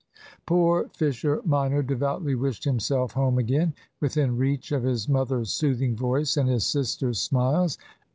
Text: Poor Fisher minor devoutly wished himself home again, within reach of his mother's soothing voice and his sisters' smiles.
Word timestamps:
Poor 0.47 0.89
Fisher 0.95 1.41
minor 1.45 1.83
devoutly 1.83 2.33
wished 2.33 2.63
himself 2.63 3.11
home 3.11 3.37
again, 3.37 3.75
within 3.99 4.35
reach 4.35 4.71
of 4.71 4.81
his 4.81 5.07
mother's 5.07 5.51
soothing 5.53 5.95
voice 5.95 6.37
and 6.37 6.49
his 6.49 6.65
sisters' 6.65 7.21
smiles. 7.21 7.77